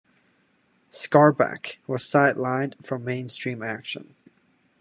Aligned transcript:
Skarbek 0.91 1.77
was 1.85 2.03
sidelined 2.03 2.83
from 2.83 3.03
mainstream 3.05 3.61
action. 3.61 4.15